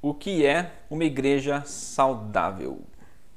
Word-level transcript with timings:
O 0.00 0.14
que 0.14 0.46
é 0.46 0.70
uma 0.88 1.02
igreja 1.02 1.64
saudável? 1.64 2.82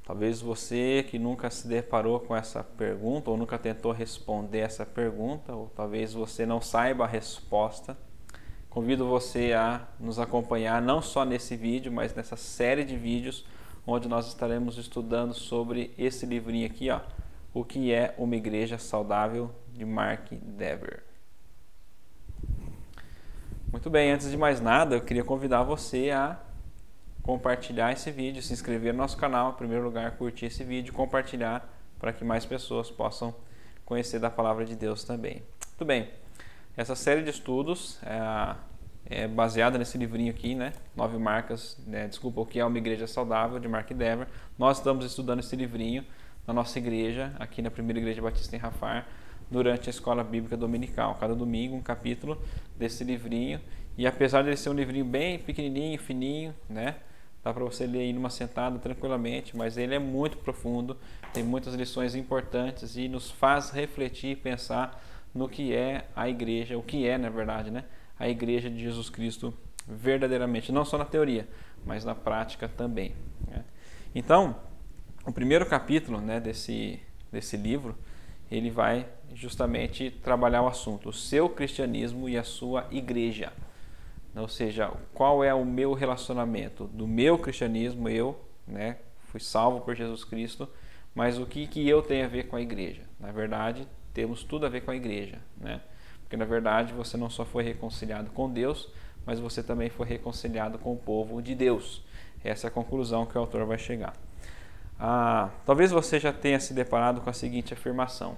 Talvez 0.04 0.40
você 0.40 1.04
que 1.08 1.18
nunca 1.18 1.50
se 1.50 1.66
deparou 1.66 2.20
com 2.20 2.36
essa 2.36 2.62
pergunta 2.62 3.30
ou 3.30 3.36
nunca 3.36 3.58
tentou 3.58 3.90
responder 3.90 4.60
essa 4.60 4.86
pergunta, 4.86 5.52
ou 5.52 5.72
talvez 5.74 6.12
você 6.12 6.46
não 6.46 6.60
saiba 6.60 7.02
a 7.02 7.08
resposta, 7.08 7.96
convido 8.70 9.08
você 9.08 9.52
a 9.52 9.88
nos 9.98 10.20
acompanhar 10.20 10.80
não 10.80 11.02
só 11.02 11.24
nesse 11.24 11.56
vídeo, 11.56 11.90
mas 11.90 12.14
nessa 12.14 12.36
série 12.36 12.84
de 12.84 12.96
vídeos 12.96 13.44
onde 13.84 14.08
nós 14.08 14.28
estaremos 14.28 14.78
estudando 14.78 15.34
sobre 15.34 15.92
esse 15.98 16.24
livrinho 16.26 16.66
aqui, 16.66 16.90
ó, 16.90 17.00
O 17.52 17.64
que 17.64 17.92
é 17.92 18.14
uma 18.16 18.36
igreja 18.36 18.78
saudável 18.78 19.50
de 19.72 19.84
Mark 19.84 20.30
Dever. 20.30 21.02
Muito 23.70 23.90
bem, 23.90 24.12
antes 24.12 24.30
de 24.30 24.36
mais 24.36 24.60
nada, 24.60 24.94
eu 24.94 25.00
queria 25.00 25.24
convidar 25.24 25.64
você 25.64 26.10
a 26.10 26.38
compartilhar 27.22 27.92
esse 27.92 28.10
vídeo, 28.10 28.42
se 28.42 28.52
inscrever 28.52 28.92
no 28.92 28.98
nosso 28.98 29.16
canal, 29.16 29.52
em 29.52 29.54
primeiro 29.54 29.84
lugar, 29.84 30.10
curtir 30.12 30.46
esse 30.46 30.64
vídeo, 30.64 30.92
compartilhar 30.92 31.68
para 31.98 32.12
que 32.12 32.24
mais 32.24 32.44
pessoas 32.44 32.90
possam 32.90 33.34
conhecer 33.84 34.18
da 34.18 34.28
palavra 34.28 34.64
de 34.64 34.74
Deus 34.74 35.04
também. 35.04 35.42
Muito 35.68 35.84
bem, 35.84 36.10
essa 36.76 36.96
série 36.96 37.22
de 37.22 37.30
estudos 37.30 38.00
é, 38.02 38.56
é 39.24 39.28
baseada 39.28 39.78
nesse 39.78 39.96
livrinho 39.96 40.30
aqui, 40.30 40.54
né? 40.54 40.72
Nove 40.96 41.16
marcas, 41.18 41.78
né? 41.86 42.08
desculpa, 42.08 42.40
o 42.40 42.46
que 42.46 42.58
é 42.58 42.64
uma 42.64 42.78
igreja 42.78 43.06
saudável, 43.06 43.58
de 43.58 43.68
Mark 43.68 43.88
Dever. 43.92 44.26
Nós 44.58 44.78
estamos 44.78 45.04
estudando 45.04 45.40
esse 45.40 45.54
livrinho 45.54 46.04
na 46.46 46.52
nossa 46.52 46.78
igreja, 46.78 47.32
aqui 47.38 47.62
na 47.62 47.70
primeira 47.70 48.00
igreja 48.00 48.20
batista 48.20 48.56
em 48.56 48.58
Rafar, 48.58 49.06
durante 49.50 49.88
a 49.88 49.90
escola 49.90 50.24
bíblica 50.24 50.56
dominical. 50.56 51.16
Cada 51.20 51.34
domingo 51.34 51.76
um 51.76 51.82
capítulo 51.82 52.40
desse 52.76 53.04
livrinho. 53.04 53.60
E 53.96 54.06
apesar 54.06 54.42
de 54.42 54.48
ele 54.48 54.56
ser 54.56 54.70
um 54.70 54.74
livrinho 54.74 55.04
bem 55.04 55.38
pequenininho, 55.38 55.98
fininho, 55.98 56.54
né? 56.68 56.96
Dá 57.42 57.52
para 57.52 57.64
você 57.64 57.86
ler 57.86 58.00
aí 58.00 58.12
numa 58.12 58.30
sentada 58.30 58.78
tranquilamente, 58.78 59.56
mas 59.56 59.76
ele 59.76 59.94
é 59.94 59.98
muito 59.98 60.38
profundo, 60.38 60.96
tem 61.32 61.42
muitas 61.42 61.74
lições 61.74 62.14
importantes 62.14 62.96
e 62.96 63.08
nos 63.08 63.30
faz 63.30 63.70
refletir 63.70 64.30
e 64.30 64.36
pensar 64.36 65.02
no 65.34 65.48
que 65.48 65.74
é 65.74 66.06
a 66.14 66.28
igreja, 66.28 66.78
o 66.78 66.82
que 66.82 67.06
é, 67.06 67.18
na 67.18 67.30
verdade, 67.30 67.70
né? 67.70 67.84
A 68.18 68.28
igreja 68.28 68.70
de 68.70 68.78
Jesus 68.78 69.10
Cristo 69.10 69.52
verdadeiramente, 69.86 70.70
não 70.70 70.84
só 70.84 70.96
na 70.96 71.04
teoria, 71.04 71.48
mas 71.84 72.04
na 72.04 72.14
prática 72.14 72.68
também. 72.68 73.14
Né? 73.48 73.64
Então, 74.14 74.56
o 75.26 75.32
primeiro 75.32 75.66
capítulo 75.66 76.20
né, 76.20 76.38
desse, 76.38 77.00
desse 77.30 77.56
livro, 77.56 77.96
ele 78.50 78.70
vai 78.70 79.06
justamente 79.34 80.10
trabalhar 80.10 80.62
o 80.62 80.68
assunto, 80.68 81.08
o 81.08 81.12
seu 81.12 81.48
cristianismo 81.48 82.28
e 82.28 82.36
a 82.36 82.44
sua 82.44 82.86
igreja. 82.90 83.52
Ou 84.34 84.48
seja, 84.48 84.90
qual 85.12 85.44
é 85.44 85.52
o 85.52 85.64
meu 85.64 85.92
relacionamento 85.92 86.86
do 86.86 87.06
meu 87.06 87.38
cristianismo, 87.38 88.08
eu, 88.08 88.38
né, 88.66 88.96
fui 89.24 89.40
salvo 89.40 89.80
por 89.80 89.94
Jesus 89.94 90.24
Cristo, 90.24 90.68
mas 91.14 91.38
o 91.38 91.44
que, 91.44 91.66
que 91.66 91.86
eu 91.86 92.02
tenho 92.02 92.24
a 92.24 92.28
ver 92.28 92.44
com 92.44 92.56
a 92.56 92.60
igreja? 92.60 93.02
Na 93.20 93.30
verdade, 93.30 93.86
temos 94.14 94.42
tudo 94.42 94.64
a 94.64 94.68
ver 94.68 94.82
com 94.82 94.90
a 94.90 94.96
igreja, 94.96 95.38
né? 95.58 95.80
Porque 96.22 96.36
na 96.36 96.44
verdade 96.46 96.94
você 96.94 97.16
não 97.16 97.28
só 97.28 97.44
foi 97.44 97.62
reconciliado 97.62 98.30
com 98.30 98.50
Deus, 98.50 98.88
mas 99.26 99.38
você 99.38 99.62
também 99.62 99.90
foi 99.90 100.06
reconciliado 100.06 100.78
com 100.78 100.92
o 100.92 100.96
povo 100.96 101.42
de 101.42 101.54
Deus. 101.54 102.02
Essa 102.42 102.66
é 102.66 102.68
a 102.68 102.70
conclusão 102.70 103.26
que 103.26 103.36
o 103.36 103.40
autor 103.40 103.66
vai 103.66 103.78
chegar. 103.78 104.14
Ah, 104.98 105.50
talvez 105.66 105.90
você 105.90 106.18
já 106.18 106.32
tenha 106.32 106.58
se 106.58 106.72
deparado 106.72 107.20
com 107.20 107.28
a 107.28 107.32
seguinte 107.32 107.74
afirmação: 107.74 108.36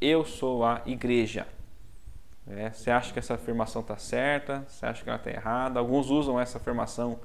Eu 0.00 0.24
sou 0.24 0.64
a 0.64 0.82
igreja. 0.86 1.46
É, 2.46 2.70
você 2.70 2.90
acha 2.90 3.12
que 3.12 3.18
essa 3.18 3.34
afirmação 3.34 3.82
está 3.82 3.96
certa? 3.96 4.64
Você 4.68 4.84
acha 4.84 5.02
que 5.02 5.08
ela 5.08 5.18
está 5.18 5.30
errada? 5.30 5.78
Alguns 5.78 6.10
usam 6.10 6.40
essa 6.40 6.58
afirmação 6.58 7.20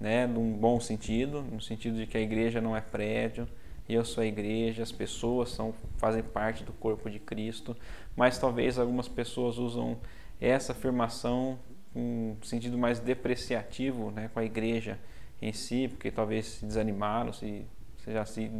né, 0.00 0.26
num 0.26 0.52
bom 0.52 0.80
sentido, 0.80 1.42
no 1.42 1.60
sentido 1.60 1.96
de 1.96 2.06
que 2.06 2.16
a 2.16 2.20
igreja 2.20 2.60
não 2.60 2.76
é 2.76 2.80
prédio, 2.80 3.46
eu 3.88 4.04
sou 4.04 4.22
a 4.22 4.26
igreja, 4.26 4.82
as 4.82 4.90
pessoas 4.90 5.50
são, 5.50 5.74
fazem 5.98 6.22
parte 6.22 6.64
do 6.64 6.72
corpo 6.72 7.10
de 7.10 7.18
Cristo, 7.18 7.76
mas 8.16 8.38
talvez 8.38 8.78
algumas 8.78 9.06
pessoas 9.08 9.58
usam 9.58 9.98
essa 10.40 10.72
afirmação 10.72 11.58
um 11.94 12.36
sentido 12.42 12.76
mais 12.76 12.98
depreciativo 12.98 14.10
né, 14.10 14.28
com 14.32 14.40
a 14.40 14.44
igreja 14.44 14.98
em 15.40 15.52
si, 15.52 15.86
porque 15.88 16.10
talvez 16.10 16.46
se 16.46 16.66
desanimaram, 16.66 17.32
se, 17.32 17.64
se 17.98 18.12
já 18.12 18.24
se, 18.24 18.50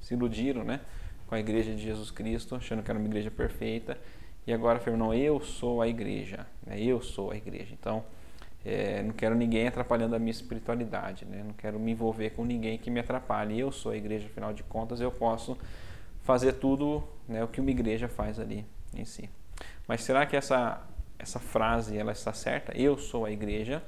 se 0.00 0.14
iludiram 0.14 0.62
né, 0.62 0.80
com 1.26 1.34
a 1.34 1.40
igreja 1.40 1.74
de 1.74 1.82
Jesus 1.82 2.10
Cristo, 2.10 2.54
achando 2.54 2.82
que 2.82 2.90
era 2.90 2.98
uma 2.98 3.08
igreja 3.08 3.30
perfeita 3.30 3.98
e 4.46 4.52
agora 4.52 4.78
afirma, 4.78 4.98
não, 4.98 5.14
eu 5.14 5.40
sou 5.40 5.80
a 5.80 5.88
igreja, 5.88 6.46
né? 6.66 6.80
eu 6.80 7.00
sou 7.00 7.30
a 7.30 7.36
igreja. 7.36 7.72
Então, 7.72 8.04
é, 8.64 9.02
não 9.02 9.12
quero 9.12 9.34
ninguém 9.34 9.66
atrapalhando 9.66 10.14
a 10.14 10.18
minha 10.18 10.30
espiritualidade, 10.30 11.24
né? 11.24 11.42
não 11.44 11.54
quero 11.54 11.78
me 11.78 11.92
envolver 11.92 12.30
com 12.30 12.44
ninguém 12.44 12.78
que 12.78 12.90
me 12.90 13.00
atrapalhe. 13.00 13.58
Eu 13.58 13.72
sou 13.72 13.92
a 13.92 13.96
igreja, 13.96 14.26
afinal 14.26 14.52
de 14.52 14.62
contas, 14.62 15.00
eu 15.00 15.10
posso 15.10 15.56
fazer 16.22 16.54
tudo 16.54 17.02
né, 17.28 17.44
o 17.44 17.48
que 17.48 17.60
uma 17.60 17.70
igreja 17.70 18.08
faz 18.08 18.38
ali 18.38 18.64
em 18.94 19.04
si. 19.04 19.28
Mas 19.86 20.02
será 20.02 20.26
que 20.26 20.36
essa, 20.36 20.82
essa 21.18 21.38
frase 21.38 21.96
ela 21.96 22.12
está 22.12 22.32
certa? 22.32 22.76
Eu 22.76 22.96
sou 22.96 23.24
a 23.24 23.30
igreja. 23.30 23.82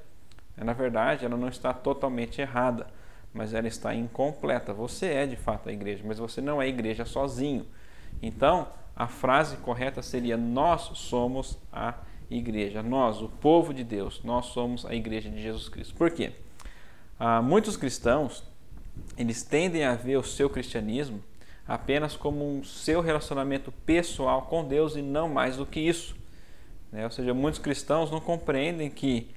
Na 0.57 0.73
verdade, 0.73 1.25
ela 1.25 1.37
não 1.37 1.49
está 1.49 1.73
totalmente 1.73 2.41
errada, 2.41 2.87
mas 3.33 3.53
ela 3.53 3.69
está 3.69 3.95
incompleta. 3.95 4.73
Você 4.73 5.07
é 5.07 5.27
de 5.27 5.37
fato 5.37 5.69
a 5.69 5.73
igreja, 5.73 6.03
mas 6.07 6.19
você 6.19 6.41
não 6.41 6.61
é 6.61 6.67
a 6.67 6.69
igreja 6.69 7.05
sozinho. 7.05 7.67
Então, 8.23 8.69
a 8.97 9.07
frase 9.07 9.59
correta 9.59 10.01
seria: 10.01 10.37
Nós 10.37 10.91
somos 10.95 11.59
a 11.71 11.95
igreja. 12.31 12.83
Nós, 12.83 13.21
o 13.21 13.29
povo 13.29 13.75
de 13.75 13.85
Deus, 13.85 14.23
nós 14.25 14.47
somos 14.47 14.87
a 14.87 14.95
igreja 14.95 15.29
de 15.29 15.41
Jesus 15.41 15.69
Cristo. 15.69 15.95
Por 15.95 16.11
quê? 16.11 16.33
Ah, 17.21 17.41
muitos 17.43 17.77
cristãos 17.77 18.43
eles 19.17 19.43
tendem 19.43 19.85
a 19.85 19.95
ver 19.95 20.17
o 20.17 20.23
seu 20.23 20.49
cristianismo 20.49 21.23
apenas 21.67 22.17
como 22.17 22.59
um 22.59 22.63
seu 22.63 23.01
relacionamento 23.01 23.73
pessoal 23.85 24.43
com 24.43 24.65
Deus 24.65 24.97
e 24.97 25.03
não 25.03 25.29
mais 25.29 25.57
do 25.57 25.67
que 25.67 25.81
isso. 25.81 26.17
Né? 26.93 27.05
Ou 27.05 27.11
seja, 27.11 27.35
muitos 27.35 27.59
cristãos 27.59 28.11
não 28.11 28.21
compreendem 28.21 28.89
que 28.91 29.29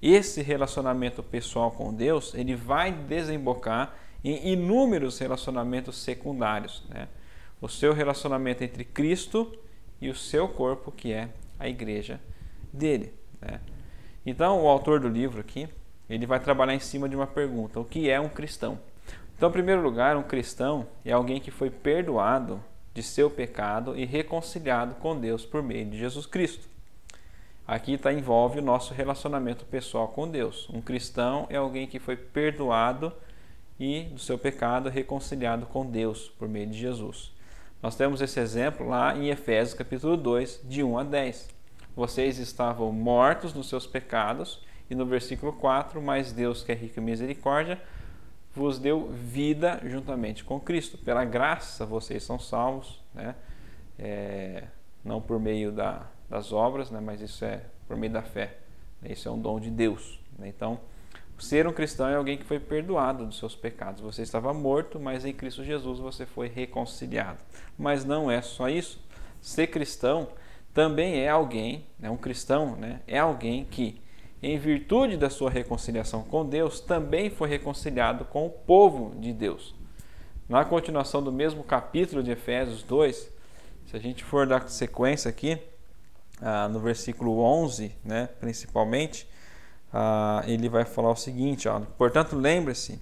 esse 0.00 0.42
relacionamento 0.42 1.22
pessoal 1.22 1.70
com 1.70 1.92
Deus 1.92 2.34
ele 2.34 2.54
vai 2.54 2.92
desembocar 2.92 3.94
em 4.22 4.52
inúmeros 4.52 5.18
relacionamentos 5.18 5.96
secundários. 5.96 6.84
Né? 6.88 7.08
O 7.60 7.68
seu 7.68 7.92
relacionamento 7.92 8.62
entre 8.62 8.84
Cristo 8.84 9.56
e 10.00 10.08
o 10.08 10.14
seu 10.14 10.48
corpo, 10.48 10.92
que 10.92 11.12
é 11.12 11.28
a 11.58 11.68
igreja 11.68 12.20
dele. 12.72 13.12
Né? 13.40 13.60
Então, 14.24 14.62
o 14.62 14.68
autor 14.68 15.00
do 15.00 15.08
livro 15.08 15.40
aqui, 15.40 15.68
ele 16.08 16.26
vai 16.26 16.40
trabalhar 16.40 16.74
em 16.74 16.80
cima 16.80 17.08
de 17.08 17.16
uma 17.16 17.26
pergunta: 17.26 17.80
o 17.80 17.84
que 17.84 18.10
é 18.10 18.20
um 18.20 18.28
cristão? 18.28 18.78
Então, 19.36 19.48
em 19.48 19.52
primeiro 19.52 19.82
lugar, 19.82 20.16
um 20.16 20.22
cristão 20.22 20.86
é 21.04 21.12
alguém 21.12 21.40
que 21.40 21.50
foi 21.50 21.70
perdoado 21.70 22.62
de 22.92 23.02
seu 23.02 23.30
pecado 23.30 23.96
e 23.96 24.04
reconciliado 24.04 24.96
com 24.96 25.18
Deus 25.18 25.46
por 25.46 25.62
meio 25.62 25.86
de 25.86 25.96
Jesus 25.98 26.26
Cristo. 26.26 26.68
Aqui 27.66 27.98
tá, 27.98 28.12
envolve 28.12 28.58
o 28.58 28.62
nosso 28.62 28.94
relacionamento 28.94 29.64
pessoal 29.66 30.08
com 30.08 30.28
Deus. 30.28 30.68
Um 30.72 30.80
cristão 30.80 31.46
é 31.50 31.56
alguém 31.56 31.86
que 31.86 31.98
foi 31.98 32.16
perdoado 32.16 33.12
e 33.78 34.04
do 34.04 34.18
seu 34.18 34.38
pecado 34.38 34.88
reconciliado 34.88 35.66
com 35.66 35.86
Deus 35.86 36.28
por 36.38 36.48
meio 36.48 36.66
de 36.66 36.78
Jesus. 36.78 37.30
Nós 37.82 37.94
temos 37.94 38.20
esse 38.20 38.40
exemplo 38.40 38.88
lá 38.88 39.16
em 39.16 39.28
Efésios 39.28 39.78
capítulo 39.78 40.16
2, 40.16 40.62
de 40.64 40.82
1 40.82 40.98
a 40.98 41.04
10. 41.04 41.48
Vocês 41.94 42.38
estavam 42.38 42.92
mortos 42.92 43.54
nos 43.54 43.68
seus 43.68 43.86
pecados, 43.86 44.60
e 44.90 44.94
no 44.94 45.06
versículo 45.06 45.52
4, 45.52 46.00
mas 46.00 46.32
Deus, 46.32 46.62
que 46.62 46.72
é 46.72 46.74
rico 46.74 46.98
em 46.98 47.02
misericórdia, 47.02 47.80
vos 48.54 48.78
deu 48.78 49.08
vida 49.10 49.80
juntamente 49.84 50.42
com 50.42 50.58
Cristo. 50.58 50.98
Pela 50.98 51.24
graça 51.24 51.84
vocês 51.86 52.22
são 52.22 52.38
salvos, 52.38 53.00
né? 53.14 53.34
É, 53.98 54.64
não 55.04 55.20
por 55.20 55.38
meio 55.38 55.70
da, 55.70 56.06
das 56.28 56.52
obras, 56.52 56.90
né? 56.90 57.00
mas 57.00 57.20
isso 57.20 57.44
é 57.44 57.62
por 57.86 57.96
meio 57.96 58.12
da 58.12 58.22
fé. 58.22 58.58
Isso 59.04 59.28
é 59.28 59.32
um 59.32 59.40
dom 59.40 59.60
de 59.60 59.70
Deus. 59.70 60.18
Né? 60.38 60.48
Então, 60.48 60.80
Ser 61.38 61.68
um 61.68 61.72
cristão 61.72 62.08
é 62.08 62.16
alguém 62.16 62.36
que 62.36 62.44
foi 62.44 62.58
perdoado 62.58 63.24
dos 63.24 63.38
seus 63.38 63.54
pecados. 63.54 64.00
Você 64.00 64.22
estava 64.22 64.52
morto, 64.52 64.98
mas 64.98 65.24
em 65.24 65.32
Cristo 65.32 65.62
Jesus 65.62 66.00
você 66.00 66.26
foi 66.26 66.48
reconciliado. 66.48 67.38
Mas 67.78 68.04
não 68.04 68.28
é 68.30 68.42
só 68.42 68.68
isso. 68.68 69.00
Ser 69.40 69.68
cristão 69.68 70.28
também 70.74 71.20
é 71.20 71.28
alguém, 71.28 71.86
né, 71.98 72.10
um 72.10 72.16
cristão, 72.16 72.76
né, 72.76 73.00
é 73.06 73.18
alguém 73.18 73.64
que, 73.64 74.00
em 74.42 74.58
virtude 74.58 75.16
da 75.16 75.30
sua 75.30 75.50
reconciliação 75.50 76.22
com 76.22 76.44
Deus, 76.44 76.80
também 76.80 77.30
foi 77.30 77.48
reconciliado 77.48 78.24
com 78.24 78.46
o 78.46 78.50
povo 78.50 79.14
de 79.20 79.32
Deus. 79.32 79.74
Na 80.48 80.64
continuação 80.64 81.22
do 81.22 81.32
mesmo 81.32 81.62
capítulo 81.62 82.22
de 82.22 82.30
Efésios 82.30 82.82
2, 82.82 83.30
se 83.86 83.96
a 83.96 83.98
gente 83.98 84.24
for 84.24 84.46
dar 84.46 84.68
sequência 84.68 85.28
aqui, 85.28 85.58
ah, 86.40 86.68
no 86.68 86.80
versículo 86.80 87.40
11, 87.40 87.92
né, 88.04 88.28
principalmente, 88.40 89.26
ah, 89.92 90.42
ele 90.46 90.68
vai 90.68 90.84
falar 90.84 91.10
o 91.10 91.16
seguinte: 91.16 91.68
ó, 91.68 91.80
portanto, 91.80 92.36
lembre-se 92.36 93.00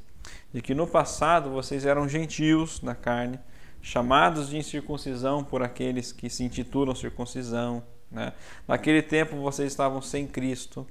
de 0.52 0.62
que 0.62 0.74
no 0.74 0.86
passado 0.86 1.50
vocês 1.50 1.84
eram 1.84 2.08
gentios 2.08 2.80
na 2.80 2.94
carne, 2.94 3.38
chamados 3.82 4.48
de 4.48 4.56
incircuncisão 4.56 5.44
por 5.44 5.62
aqueles 5.62 6.12
que 6.12 6.30
se 6.30 6.44
intitulam 6.44 6.94
circuncisão. 6.94 7.82
Né? 8.10 8.32
Naquele 8.66 9.02
tempo 9.02 9.36
vocês 9.36 9.70
estavam 9.72 10.00
sem 10.00 10.26
Cristo, 10.26 10.86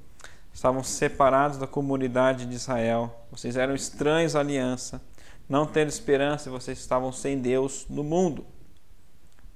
estavam 0.54 0.84
separados 0.84 1.58
da 1.58 1.68
comunidade 1.68 2.46
de 2.46 2.56
Israel, 2.56 3.28
vocês 3.32 3.56
eram 3.56 3.74
estranhos 3.74 4.36
à 4.36 4.40
aliança, 4.40 5.02
não 5.48 5.66
tendo 5.66 5.90
esperança, 5.90 6.50
vocês 6.50 6.78
estavam 6.78 7.12
sem 7.12 7.40
Deus 7.40 7.86
no 7.90 8.04
mundo. 8.04 8.46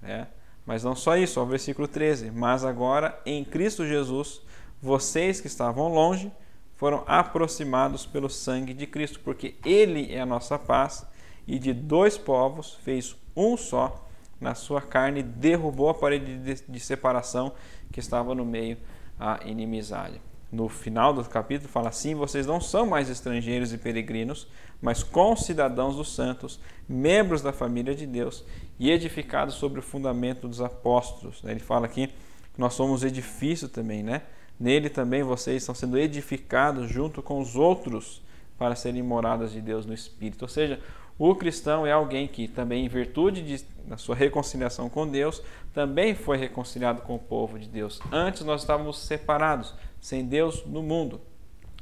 É. 0.02 0.28
Mas 0.66 0.84
não 0.84 0.96
só 0.96 1.18
isso, 1.18 1.42
ó, 1.42 1.46
versículo 1.46 1.88
13. 1.88 2.32
Mas 2.32 2.64
agora, 2.64 3.20
em 3.26 3.44
Cristo 3.44 3.86
Jesus, 3.86 4.42
vocês 4.82 5.42
que 5.42 5.48
estavam 5.48 5.94
longe 5.94 6.32
foram 6.76 7.04
aproximados 7.06 8.06
pelo 8.06 8.30
sangue 8.30 8.74
de 8.74 8.88
Cristo, 8.88 9.20
porque 9.20 9.56
Ele 9.66 10.14
é 10.14 10.22
a 10.22 10.26
nossa 10.26 10.58
paz, 10.58 11.06
e 11.46 11.60
de 11.60 11.74
dois 11.74 12.18
povos 12.18 12.76
fez 12.84 13.16
um 13.36 13.58
só 13.58 14.08
na 14.40 14.56
sua 14.56 14.82
carne, 14.82 15.22
derrubou 15.22 15.90
a 15.90 15.94
parede 15.94 16.64
de, 16.68 16.80
separação 16.80 17.52
que 17.92 18.00
estava 18.00 18.34
no 18.34 18.46
meio 18.46 18.78
a 19.20 19.40
inimizade. 19.46 20.22
No 20.52 20.70
final 20.70 21.14
do 21.14 21.24
capítulo 21.26 21.70
fala 21.70 21.90
assim: 21.90 22.16
vocês 22.16 22.48
não 22.48 22.62
são 22.62 22.86
mais 22.86 23.10
estrangeiros 23.10 23.74
e 23.74 23.78
peregrinos, 23.78 24.48
mas 24.82 25.04
concidadãos 25.04 25.98
dos 25.98 26.16
santos, 26.16 26.60
membros 26.88 27.42
da 27.42 27.52
família 27.52 27.94
de 27.94 28.08
Deus 28.08 28.46
e 28.80 28.90
edificados 28.90 29.56
sobre 29.56 29.80
o 29.80 29.84
fundamento 29.84 30.48
dos 30.48 30.62
apóstolos. 30.62 31.42
Ele 31.44 31.60
fala 31.60 31.86
aqui 31.86 32.08
que 32.08 32.60
nós 32.60 32.74
somos 32.74 33.04
edifício 33.04 33.68
também, 33.68 34.02
né? 34.02 34.24
Nele 34.60 34.90
também 34.90 35.24
vocês 35.24 35.62
estão 35.64 35.74
sendo 35.74 35.98
edificados 35.98 36.90
junto 36.90 37.22
com 37.22 37.40
os 37.40 37.56
outros 37.56 38.22
para 38.58 38.76
serem 38.76 39.02
moradas 39.02 39.52
de 39.52 39.62
Deus 39.62 39.86
no 39.86 39.94
Espírito. 39.94 40.42
Ou 40.42 40.50
seja, 40.50 40.80
o 41.18 41.34
cristão 41.36 41.86
é 41.86 41.92
alguém 41.92 42.28
que 42.28 42.48
também, 42.48 42.86
em 42.86 42.90
virtude 42.90 43.42
de, 43.42 43.66
da 43.86 43.98
sua 43.98 44.16
reconciliação 44.16 44.90
com 44.90 45.08
Deus, 45.08 45.42
também 45.74 46.14
foi 46.14 46.38
reconciliado 46.38 47.02
com 47.02 47.16
o 47.16 47.20
povo 47.20 47.58
de 47.58 47.68
Deus. 47.68 48.02
Antes 48.12 48.44
nós 48.44 48.62
estávamos 48.62 49.00
separados, 49.00 49.74
sem 50.02 50.26
Deus 50.26 50.66
no 50.66 50.84
mundo. 50.84 51.22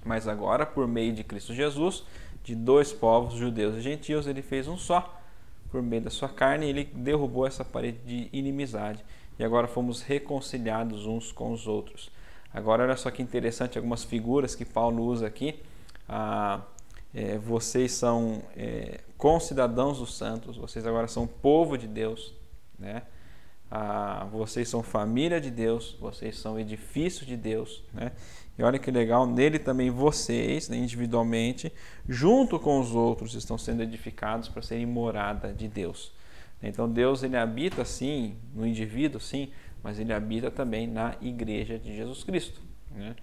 Mas 0.06 0.27
agora, 0.27 0.65
por 0.65 0.88
meio 0.88 1.13
de 1.13 1.23
Cristo 1.23 1.53
Jesus, 1.53 2.03
de 2.44 2.56
dois 2.56 2.94
povos, 2.94 3.33
judeus 3.33 3.75
e 3.75 3.81
gentios, 3.81 4.25
ele 4.25 4.41
fez 4.41 4.68
um 4.68 4.77
só. 4.77 5.21
Por 5.69 5.81
meio 5.81 6.03
da 6.03 6.09
sua 6.09 6.30
carne, 6.30 6.68
ele 6.68 6.85
derrubou 6.85 7.45
essa 7.45 7.65
parede 7.65 8.00
de 8.06 8.30
inimizade. 8.31 9.03
E 9.38 9.44
agora 9.44 9.68
fomos 9.68 10.01
reconciliados 10.01 11.06
uns 11.06 11.31
com 11.31 11.51
os 11.51 11.68
outros. 11.68 12.09
Agora, 12.57 12.81
olha 12.81 12.98
só 12.98 13.12
que 13.12 13.21
interessante 13.21 13.77
algumas 13.77 14.04
figuras 14.04 14.56
que 14.56 14.65
Paulo 14.65 15.04
usa 15.04 15.27
aqui. 15.27 15.62
Ah, 16.09 16.62
é, 17.13 17.38
vocês 17.38 17.92
são 17.92 18.42
é, 18.56 19.01
concidadãos 19.15 20.00
dos 20.00 20.18
santos, 20.18 20.57
vocês 20.57 20.88
agora 20.88 21.07
são 21.07 21.27
povo 21.27 21.77
de 21.77 21.88
Deus, 21.88 22.33
né? 22.80 23.04
Ah, 23.69 24.27
vocês 24.31 24.68
são 24.68 24.81
família 24.81 25.39
de 25.39 25.51
Deus, 25.51 25.95
vocês 26.00 26.36
são 26.39 26.59
edifício 26.59 27.27
de 27.27 27.38
Deus, 27.38 27.83
né? 27.94 28.12
E 28.57 28.63
olha 28.63 28.80
que 28.80 28.89
legal, 28.89 29.27
nele 29.27 29.59
também 29.59 29.92
vocês, 29.92 30.68
né, 30.68 30.77
individualmente, 30.77 31.71
junto 32.09 32.59
com 32.59 32.80
os 32.80 32.95
outros, 32.95 33.36
estão 33.36 33.56
sendo 33.56 33.83
edificados 33.83 34.50
para 34.50 34.63
serem 34.63 34.88
morada 34.88 35.54
de 35.54 35.68
Deus. 35.68 36.12
Então 36.63 36.89
Deus 36.89 37.21
ele 37.21 37.38
habita 37.38 37.86
sim 37.86 38.36
no 38.56 38.65
indivíduo, 38.65 39.21
sim, 39.21 39.51
mas 39.83 40.00
ele 40.00 40.13
habita 40.13 40.51
também 40.51 40.88
na 40.88 41.15
igreja 41.21 41.77
de 41.77 41.95
Jesus 41.95 42.24
Cristo. 42.24 42.62
Né? 42.91 43.15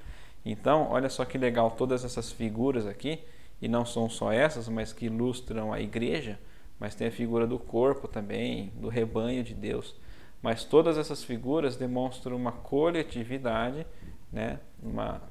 Então, 0.44 0.88
olha 0.90 1.08
só 1.08 1.24
que 1.24 1.38
legal 1.38 1.70
todas 1.70 2.04
essas 2.04 2.32
figuras 2.32 2.86
aqui, 2.86 3.20
e 3.60 3.68
não 3.68 3.84
são 3.84 4.10
só 4.10 4.32
essas, 4.32 4.68
mas 4.68 4.92
que 4.92 5.06
ilustram 5.06 5.72
a 5.72 5.80
igreja, 5.80 6.38
mas 6.78 6.94
tem 6.94 7.08
a 7.08 7.10
figura 7.10 7.46
do 7.46 7.58
corpo 7.58 8.06
também, 8.06 8.72
do 8.76 8.88
rebanho 8.88 9.42
de 9.42 9.54
Deus. 9.54 9.94
Mas 10.42 10.64
todas 10.64 10.98
essas 10.98 11.24
figuras 11.24 11.76
demonstram 11.76 12.36
uma 12.36 12.52
coletividade, 12.52 13.86
né? 14.30 14.58
uma, 14.82 15.22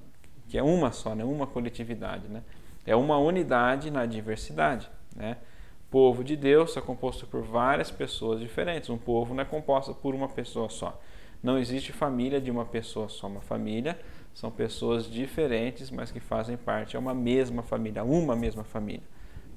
que 0.48 0.58
é 0.58 0.64
uma 0.64 0.92
só, 0.92 1.14
né? 1.14 1.24
uma 1.24 1.46
coletividade. 1.46 2.28
Né? 2.28 2.42
É 2.86 2.96
uma 2.96 3.18
unidade 3.18 3.92
na 3.92 4.06
diversidade. 4.06 4.90
Né? 5.16 5.38
povo 5.94 6.24
de 6.24 6.36
Deus 6.36 6.76
é 6.76 6.82
composto 6.82 7.28
por 7.28 7.44
várias 7.44 7.92
pessoas 7.92 8.40
diferentes. 8.40 8.90
Um 8.90 8.98
povo 8.98 9.36
não 9.36 9.44
é 9.44 9.46
composto 9.46 9.94
por 9.94 10.16
uma 10.16 10.28
pessoa 10.28 10.68
só. 10.68 11.00
Não 11.44 11.58
existe 11.58 11.92
família 11.92 12.40
de 12.40 12.50
uma 12.50 12.66
pessoa 12.66 13.10
só. 13.10 13.28
Uma 13.28 13.42
família 13.42 14.00
são 14.34 14.50
pessoas 14.50 15.06
diferentes, 15.12 15.92
mas 15.92 16.10
que 16.10 16.20
fazem 16.20 16.58
parte, 16.58 16.96
é 16.96 17.00
uma 17.00 17.14
mesma 17.14 17.62
família, 17.62 18.04
uma 18.04 18.36
mesma 18.36 18.64
família. 18.64 19.04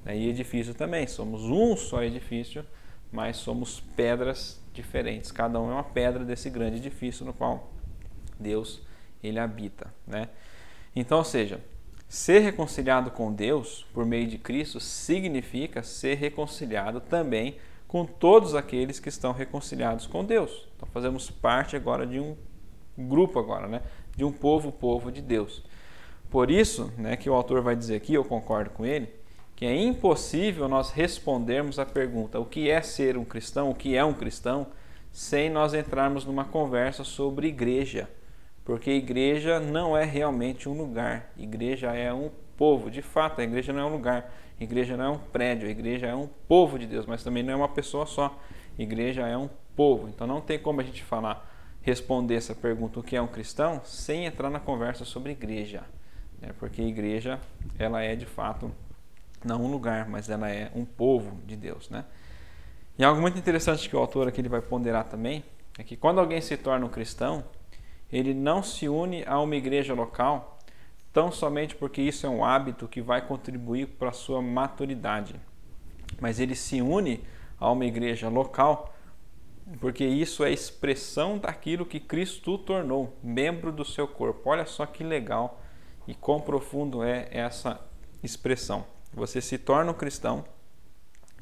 E 0.06 0.28
edifício 0.28 0.74
também, 0.74 1.06
somos 1.06 1.42
um 1.44 1.76
só 1.76 2.02
edifício, 2.02 2.64
mas 3.10 3.36
somos 3.36 3.80
pedras 3.96 4.60
diferentes. 4.72 5.32
Cada 5.32 5.60
um 5.60 5.70
é 5.70 5.74
uma 5.74 5.84
pedra 5.84 6.24
desse 6.24 6.50
grande 6.50 6.76
edifício 6.76 7.24
no 7.24 7.32
qual 7.32 7.72
Deus 8.38 8.82
ele 9.22 9.38
habita, 9.38 9.92
né? 10.06 10.28
Então, 10.94 11.18
ou 11.18 11.24
seja, 11.24 11.60
Ser 12.08 12.38
reconciliado 12.38 13.10
com 13.10 13.32
Deus 13.32 13.84
por 13.92 14.06
meio 14.06 14.28
de 14.28 14.38
Cristo 14.38 14.78
significa 14.78 15.82
ser 15.82 16.14
reconciliado 16.14 17.00
também 17.00 17.56
com 17.86 18.04
todos 18.04 18.54
aqueles 18.54 18.98
que 18.98 19.08
estão 19.08 19.32
reconciliados 19.32 20.06
com 20.06 20.24
Deus. 20.24 20.66
Então 20.76 20.88
fazemos 20.92 21.30
parte 21.30 21.76
agora 21.76 22.06
de 22.06 22.18
um 22.18 22.36
grupo 22.98 23.38
agora, 23.38 23.68
né? 23.68 23.82
De 24.16 24.24
um 24.24 24.32
povo, 24.32 24.72
povo 24.72 25.10
de 25.10 25.20
Deus. 25.20 25.64
Por 26.30 26.50
isso, 26.50 26.92
né, 26.98 27.16
que 27.16 27.30
o 27.30 27.34
autor 27.34 27.62
vai 27.62 27.76
dizer 27.76 27.96
aqui, 27.96 28.14
eu 28.14 28.24
concordo 28.24 28.70
com 28.70 28.84
ele, 28.84 29.08
que 29.54 29.64
é 29.64 29.74
impossível 29.74 30.68
nós 30.68 30.90
respondermos 30.90 31.78
a 31.78 31.86
pergunta: 31.86 32.40
o 32.40 32.44
que 32.44 32.68
é 32.70 32.82
ser 32.82 33.16
um 33.16 33.24
cristão, 33.24 33.70
o 33.70 33.74
que 33.74 33.96
é 33.96 34.04
um 34.04 34.12
cristão, 34.12 34.66
sem 35.12 35.48
nós 35.48 35.72
entrarmos 35.74 36.24
numa 36.24 36.44
conversa 36.44 37.04
sobre 37.04 37.46
igreja 37.46 38.08
porque 38.66 38.90
igreja 38.90 39.60
não 39.60 39.96
é 39.96 40.04
realmente 40.04 40.68
um 40.68 40.76
lugar, 40.76 41.30
igreja 41.38 41.94
é 41.94 42.12
um 42.12 42.32
povo. 42.56 42.90
De 42.90 43.00
fato, 43.00 43.40
a 43.40 43.44
igreja 43.44 43.72
não 43.72 43.82
é 43.82 43.84
um 43.84 43.92
lugar, 43.92 44.34
a 44.58 44.64
igreja 44.64 44.96
não 44.96 45.04
é 45.04 45.08
um 45.10 45.18
prédio, 45.18 45.68
a 45.68 45.70
igreja 45.70 46.06
é 46.06 46.14
um 46.14 46.28
povo 46.48 46.78
de 46.78 46.86
Deus, 46.86 47.04
mas 47.04 47.22
também 47.22 47.42
não 47.42 47.52
é 47.52 47.56
uma 47.56 47.68
pessoa 47.68 48.06
só. 48.06 48.38
Igreja 48.78 49.26
é 49.26 49.36
um 49.36 49.48
povo. 49.74 50.08
Então 50.08 50.26
não 50.26 50.40
tem 50.40 50.58
como 50.58 50.80
a 50.80 50.84
gente 50.84 51.02
falar, 51.04 51.50
responder 51.82 52.36
essa 52.36 52.54
pergunta, 52.54 52.98
o 52.98 53.02
que 53.02 53.16
é 53.16 53.22
um 53.22 53.26
cristão, 53.26 53.80
sem 53.84 54.24
entrar 54.24 54.50
na 54.50 54.58
conversa 54.58 55.04
sobre 55.04 55.32
igreja. 55.32 55.84
Né? 56.40 56.50
Porque 56.58 56.82
igreja, 56.82 57.38
ela 57.78 58.02
é 58.02 58.16
de 58.16 58.26
fato 58.26 58.72
não 59.44 59.62
um 59.62 59.70
lugar, 59.70 60.08
mas 60.08 60.28
ela 60.28 60.50
é 60.50 60.70
um 60.74 60.84
povo 60.84 61.38
de 61.46 61.54
Deus. 61.54 61.90
Né? 61.90 62.04
E 62.98 63.04
algo 63.04 63.20
muito 63.20 63.38
interessante 63.38 63.88
que 63.88 63.94
o 63.94 63.98
autor 63.98 64.26
aqui 64.26 64.40
ele 64.40 64.48
vai 64.48 64.62
ponderar 64.62 65.04
também 65.04 65.44
é 65.78 65.84
que 65.84 65.96
quando 65.96 66.18
alguém 66.18 66.40
se 66.40 66.56
torna 66.56 66.86
um 66.86 66.88
cristão, 66.88 67.44
ele 68.10 68.32
não 68.32 68.62
se 68.62 68.88
une 68.88 69.22
a 69.26 69.38
uma 69.38 69.54
igreja 69.54 69.92
local 69.92 70.55
tão 71.16 71.32
somente 71.32 71.74
porque 71.74 72.02
isso 72.02 72.26
é 72.26 72.28
um 72.28 72.44
hábito 72.44 72.86
que 72.86 73.00
vai 73.00 73.26
contribuir 73.26 73.86
para 73.86 74.10
a 74.10 74.12
sua 74.12 74.42
maturidade, 74.42 75.34
mas 76.20 76.38
ele 76.38 76.54
se 76.54 76.82
une 76.82 77.24
a 77.58 77.70
uma 77.72 77.86
igreja 77.86 78.28
local 78.28 78.94
porque 79.80 80.04
isso 80.04 80.44
é 80.44 80.52
expressão 80.52 81.38
daquilo 81.38 81.86
que 81.86 81.98
Cristo 81.98 82.58
tornou, 82.58 83.16
membro 83.22 83.72
do 83.72 83.82
seu 83.82 84.06
corpo. 84.06 84.50
Olha 84.50 84.66
só 84.66 84.84
que 84.84 85.02
legal 85.02 85.62
e 86.06 86.14
quão 86.14 86.38
profundo 86.38 87.02
é 87.02 87.28
essa 87.30 87.80
expressão. 88.22 88.84
Você 89.14 89.40
se 89.40 89.56
torna 89.56 89.92
um 89.92 89.94
cristão 89.94 90.44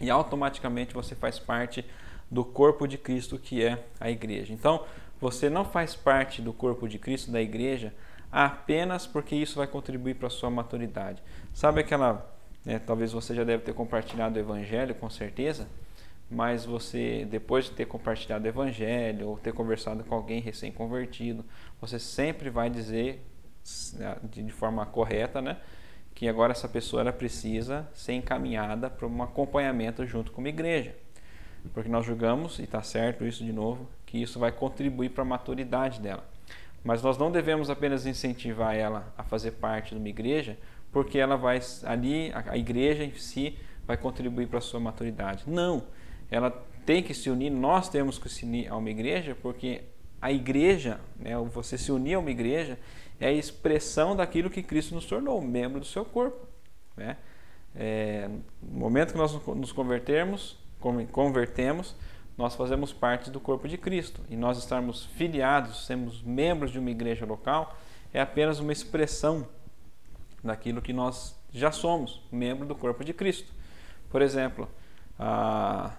e 0.00 0.08
automaticamente 0.08 0.94
você 0.94 1.16
faz 1.16 1.40
parte 1.40 1.84
do 2.30 2.44
corpo 2.44 2.87
de 2.87 2.96
Cristo 2.96 3.40
que 3.40 3.60
é 3.64 3.84
a 3.99 4.08
igreja. 4.08 4.52
Então, 4.52 4.84
você 5.20 5.50
não 5.50 5.64
faz 5.64 5.96
parte 5.96 6.40
do 6.40 6.52
corpo 6.52 6.88
de 6.88 6.96
Cristo, 6.96 7.32
da 7.32 7.42
igreja, 7.42 7.92
apenas 8.42 9.06
porque 9.06 9.36
isso 9.36 9.56
vai 9.56 9.66
contribuir 9.66 10.14
para 10.14 10.26
a 10.26 10.30
sua 10.30 10.50
maturidade. 10.50 11.22
Sabe 11.52 11.80
aquela. 11.80 12.30
Né, 12.64 12.78
talvez 12.78 13.12
você 13.12 13.34
já 13.34 13.44
deve 13.44 13.62
ter 13.62 13.74
compartilhado 13.74 14.36
o 14.36 14.38
Evangelho, 14.40 14.94
com 14.94 15.10
certeza, 15.10 15.68
mas 16.30 16.64
você, 16.64 17.26
depois 17.30 17.66
de 17.66 17.72
ter 17.72 17.84
compartilhado 17.84 18.44
o 18.44 18.48
Evangelho 18.48 19.28
ou 19.28 19.38
ter 19.38 19.52
conversado 19.52 20.02
com 20.02 20.14
alguém 20.14 20.40
recém-convertido, 20.40 21.44
você 21.78 21.98
sempre 21.98 22.48
vai 22.48 22.70
dizer, 22.70 23.22
né, 23.92 24.16
de 24.24 24.50
forma 24.50 24.84
correta, 24.86 25.42
né? 25.42 25.58
que 26.14 26.28
agora 26.28 26.52
essa 26.52 26.68
pessoa 26.68 27.02
ela 27.02 27.12
precisa 27.12 27.88
ser 27.92 28.12
encaminhada 28.12 28.88
para 28.88 29.06
um 29.06 29.22
acompanhamento 29.22 30.06
junto 30.06 30.30
com 30.30 30.40
uma 30.40 30.48
igreja. 30.48 30.94
Porque 31.72 31.88
nós 31.88 32.06
julgamos, 32.06 32.58
e 32.58 32.62
está 32.62 32.82
certo 32.82 33.24
isso 33.24 33.44
de 33.44 33.52
novo, 33.52 33.88
que 34.06 34.22
isso 34.22 34.38
vai 34.38 34.52
contribuir 34.52 35.10
para 35.10 35.22
a 35.22 35.26
maturidade 35.26 36.00
dela. 36.00 36.24
Mas 36.84 37.02
nós 37.02 37.16
não 37.16 37.32
devemos 37.32 37.70
apenas 37.70 38.04
incentivar 38.04 38.76
ela 38.76 39.12
a 39.16 39.24
fazer 39.24 39.52
parte 39.52 39.94
de 39.94 39.96
uma 39.96 40.08
igreja, 40.08 40.58
porque 40.92 41.18
ela 41.18 41.36
vai 41.36 41.58
ali, 41.84 42.30
a 42.34 42.56
igreja 42.56 43.02
em 43.02 43.12
si 43.14 43.58
vai 43.86 43.96
contribuir 43.96 44.46
para 44.46 44.58
a 44.58 44.62
sua 44.62 44.78
maturidade. 44.78 45.44
Não, 45.46 45.84
ela 46.30 46.50
tem 46.84 47.02
que 47.02 47.14
se 47.14 47.30
unir, 47.30 47.50
nós 47.50 47.88
temos 47.88 48.18
que 48.18 48.28
se 48.28 48.44
unir 48.44 48.70
a 48.70 48.76
uma 48.76 48.90
igreja, 48.90 49.36
porque 49.40 49.82
a 50.20 50.30
igreja, 50.30 51.00
né, 51.16 51.36
você 51.52 51.78
se 51.78 51.90
unir 51.90 52.14
a 52.14 52.18
uma 52.18 52.30
igreja, 52.30 52.78
é 53.18 53.28
a 53.28 53.32
expressão 53.32 54.14
daquilo 54.14 54.50
que 54.50 54.62
Cristo 54.62 54.94
nos 54.94 55.06
tornou, 55.06 55.40
membro 55.40 55.80
do 55.80 55.86
seu 55.86 56.04
corpo. 56.04 56.46
Né? 56.96 57.16
É, 57.74 58.28
no 58.62 58.78
momento 58.78 59.12
que 59.12 59.18
nós 59.18 59.32
nos 59.32 59.72
convertermos, 59.72 60.58
convertemos, 61.10 61.96
nós 62.36 62.54
fazemos 62.54 62.92
parte 62.92 63.30
do 63.30 63.38
corpo 63.38 63.68
de 63.68 63.78
Cristo. 63.78 64.20
E 64.28 64.36
nós 64.36 64.58
estarmos 64.58 65.04
filiados, 65.04 65.86
sermos 65.86 66.22
membros 66.22 66.70
de 66.70 66.78
uma 66.78 66.90
igreja 66.90 67.24
local, 67.24 67.76
é 68.12 68.20
apenas 68.20 68.58
uma 68.58 68.72
expressão 68.72 69.46
daquilo 70.42 70.82
que 70.82 70.92
nós 70.92 71.38
já 71.52 71.70
somos, 71.70 72.20
membro 72.30 72.66
do 72.66 72.74
corpo 72.74 73.04
de 73.04 73.12
Cristo. 73.12 73.52
Por 74.10 74.20
exemplo, 74.20 74.68
a, 75.18 75.92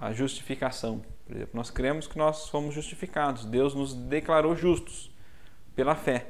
a 0.00 0.12
justificação. 0.12 1.02
Por 1.24 1.36
exemplo, 1.36 1.52
nós 1.54 1.70
cremos 1.70 2.06
que 2.06 2.18
nós 2.18 2.48
fomos 2.48 2.74
justificados, 2.74 3.44
Deus 3.44 3.74
nos 3.74 3.94
declarou 3.94 4.54
justos 4.54 5.10
pela 5.74 5.94
fé. 5.94 6.26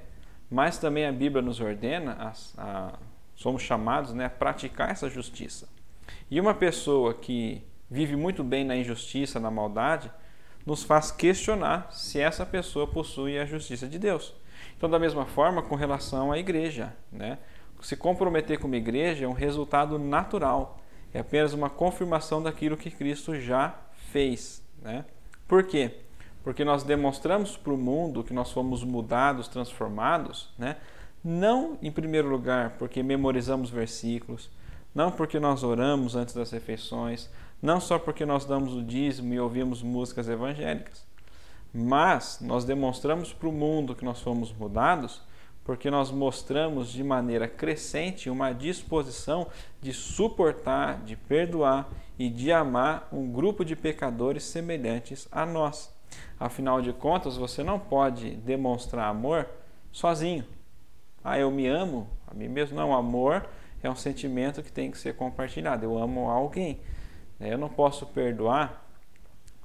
Mas 0.50 0.78
também 0.78 1.06
a 1.06 1.12
Bíblia 1.12 1.42
nos 1.42 1.60
ordena, 1.60 2.12
a, 2.12 2.32
a, 2.62 2.98
somos 3.34 3.62
chamados 3.62 4.12
né, 4.12 4.26
a 4.26 4.30
praticar 4.30 4.90
essa 4.90 5.08
justiça. 5.08 5.68
E 6.30 6.40
uma 6.40 6.54
pessoa 6.54 7.14
que 7.14 7.62
vive 7.90 8.16
muito 8.16 8.42
bem 8.42 8.64
na 8.64 8.76
injustiça, 8.76 9.38
na 9.38 9.50
maldade, 9.50 10.10
nos 10.64 10.82
faz 10.82 11.10
questionar 11.10 11.88
se 11.92 12.20
essa 12.20 12.44
pessoa 12.44 12.86
possui 12.86 13.38
a 13.38 13.44
justiça 13.44 13.86
de 13.86 13.98
Deus. 13.98 14.34
Então, 14.76 14.90
da 14.90 14.98
mesma 14.98 15.24
forma, 15.24 15.62
com 15.62 15.74
relação 15.74 16.32
à 16.32 16.38
igreja, 16.38 16.94
né? 17.12 17.38
se 17.80 17.96
comprometer 17.96 18.58
com 18.58 18.66
uma 18.66 18.76
igreja 18.76 19.26
é 19.26 19.28
um 19.28 19.32
resultado 19.32 19.98
natural, 19.98 20.80
é 21.14 21.20
apenas 21.20 21.52
uma 21.52 21.70
confirmação 21.70 22.42
daquilo 22.42 22.76
que 22.76 22.90
Cristo 22.90 23.38
já 23.38 23.74
fez. 24.10 24.62
Né? 24.82 25.04
Por 25.46 25.62
quê? 25.62 25.92
Porque 26.42 26.64
nós 26.64 26.82
demonstramos 26.82 27.56
para 27.56 27.72
o 27.72 27.76
mundo 27.76 28.24
que 28.24 28.34
nós 28.34 28.50
fomos 28.50 28.82
mudados, 28.82 29.48
transformados, 29.48 30.52
né? 30.58 30.76
não 31.22 31.78
em 31.82 31.90
primeiro 31.90 32.28
lugar 32.28 32.76
porque 32.78 33.02
memorizamos 33.02 33.70
versículos, 33.70 34.50
não 34.94 35.10
porque 35.10 35.38
nós 35.38 35.62
oramos 35.62 36.16
antes 36.16 36.34
das 36.34 36.50
refeições, 36.50 37.30
não 37.60 37.80
só 37.80 37.98
porque 37.98 38.24
nós 38.24 38.44
damos 38.44 38.74
o 38.74 38.82
dízimo 38.82 39.32
e 39.32 39.40
ouvimos 39.40 39.82
músicas 39.82 40.28
evangélicas, 40.28 41.06
mas 41.72 42.38
nós 42.40 42.64
demonstramos 42.64 43.32
para 43.32 43.48
o 43.48 43.52
mundo 43.52 43.94
que 43.94 44.04
nós 44.04 44.20
fomos 44.20 44.52
mudados 44.52 45.22
porque 45.66 45.90
nós 45.90 46.12
mostramos 46.12 46.92
de 46.92 47.02
maneira 47.02 47.48
crescente 47.48 48.30
uma 48.30 48.52
disposição 48.52 49.48
de 49.82 49.92
suportar, 49.92 51.02
de 51.02 51.16
perdoar 51.16 51.88
e 52.16 52.30
de 52.30 52.52
amar 52.52 53.08
um 53.10 53.32
grupo 53.32 53.64
de 53.64 53.74
pecadores 53.74 54.44
semelhantes 54.44 55.26
a 55.32 55.44
nós. 55.44 55.92
Afinal 56.38 56.80
de 56.80 56.92
contas, 56.92 57.36
você 57.36 57.64
não 57.64 57.80
pode 57.80 58.36
demonstrar 58.36 59.08
amor 59.08 59.48
sozinho. 59.90 60.44
Ah, 61.24 61.36
eu 61.36 61.50
me 61.50 61.66
amo 61.66 62.08
a 62.28 62.32
mim 62.32 62.46
mesmo. 62.46 62.76
Não, 62.76 62.94
amor 62.94 63.44
é 63.82 63.90
um 63.90 63.96
sentimento 63.96 64.62
que 64.62 64.70
tem 64.70 64.92
que 64.92 64.96
ser 64.96 65.16
compartilhado. 65.16 65.84
Eu 65.84 65.98
amo 65.98 66.30
alguém. 66.30 66.78
Eu 67.40 67.58
não 67.58 67.68
posso 67.68 68.06
perdoar 68.06 68.84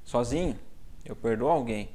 sozinho. 0.04 0.58
Eu 1.06 1.16
perdoo 1.16 1.50
alguém 1.50 1.90